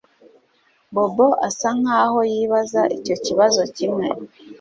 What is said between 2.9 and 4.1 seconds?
icyo kibazo kimwe